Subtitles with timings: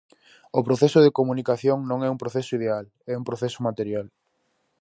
[0.59, 4.05] O proceso de comunicación non é un proceso ideal, é un proceso material.